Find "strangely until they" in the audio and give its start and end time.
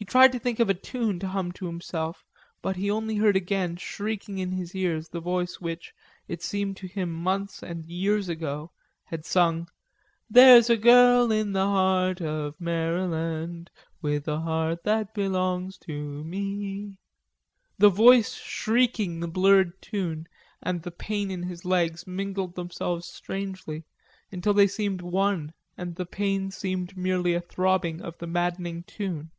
23.08-24.68